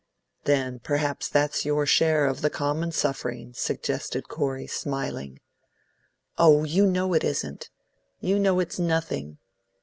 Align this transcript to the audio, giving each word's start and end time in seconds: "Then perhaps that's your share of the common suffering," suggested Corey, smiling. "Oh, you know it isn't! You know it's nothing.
"Then 0.45 0.79
perhaps 0.79 1.29
that's 1.29 1.63
your 1.63 1.85
share 1.85 2.25
of 2.25 2.41
the 2.41 2.49
common 2.49 2.91
suffering," 2.91 3.53
suggested 3.53 4.27
Corey, 4.27 4.65
smiling. 4.65 5.39
"Oh, 6.39 6.63
you 6.63 6.87
know 6.87 7.13
it 7.13 7.23
isn't! 7.23 7.69
You 8.19 8.39
know 8.39 8.59
it's 8.59 8.79
nothing. 8.79 9.37